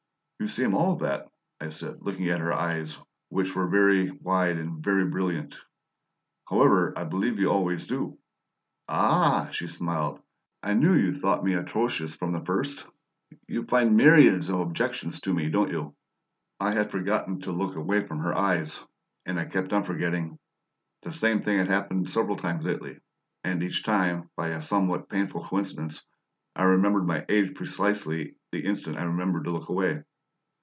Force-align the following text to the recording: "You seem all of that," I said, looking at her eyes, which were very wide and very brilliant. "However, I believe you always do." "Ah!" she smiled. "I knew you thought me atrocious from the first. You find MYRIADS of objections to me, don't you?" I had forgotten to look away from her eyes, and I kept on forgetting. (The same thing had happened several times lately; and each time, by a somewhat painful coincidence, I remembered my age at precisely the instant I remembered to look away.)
"You 0.39 0.47
seem 0.47 0.73
all 0.73 0.93
of 0.93 1.01
that," 1.01 1.27
I 1.59 1.69
said, 1.69 2.01
looking 2.01 2.27
at 2.29 2.39
her 2.39 2.51
eyes, 2.51 2.97
which 3.29 3.55
were 3.55 3.67
very 3.67 4.09
wide 4.09 4.57
and 4.57 4.83
very 4.83 5.05
brilliant. 5.05 5.55
"However, 6.49 6.97
I 6.97 7.03
believe 7.03 7.37
you 7.37 7.51
always 7.51 7.85
do." 7.85 8.17
"Ah!" 8.89 9.49
she 9.51 9.67
smiled. 9.67 10.19
"I 10.63 10.73
knew 10.73 10.95
you 10.95 11.11
thought 11.11 11.43
me 11.43 11.53
atrocious 11.53 12.15
from 12.15 12.31
the 12.33 12.43
first. 12.43 12.87
You 13.47 13.65
find 13.65 13.95
MYRIADS 13.95 14.49
of 14.49 14.61
objections 14.61 15.21
to 15.21 15.31
me, 15.33 15.47
don't 15.47 15.69
you?" 15.69 15.93
I 16.59 16.71
had 16.73 16.89
forgotten 16.89 17.41
to 17.41 17.51
look 17.51 17.75
away 17.75 18.07
from 18.07 18.17
her 18.21 18.35
eyes, 18.35 18.83
and 19.27 19.37
I 19.39 19.45
kept 19.45 19.71
on 19.73 19.83
forgetting. 19.83 20.39
(The 21.03 21.11
same 21.11 21.43
thing 21.43 21.59
had 21.59 21.67
happened 21.67 22.09
several 22.09 22.35
times 22.35 22.65
lately; 22.65 22.99
and 23.43 23.61
each 23.61 23.83
time, 23.83 24.31
by 24.35 24.47
a 24.47 24.61
somewhat 24.63 25.07
painful 25.07 25.43
coincidence, 25.45 26.03
I 26.55 26.63
remembered 26.63 27.05
my 27.05 27.25
age 27.29 27.49
at 27.49 27.55
precisely 27.55 28.37
the 28.51 28.65
instant 28.65 28.97
I 28.97 29.03
remembered 29.03 29.43
to 29.43 29.51
look 29.51 29.69
away.) 29.69 30.01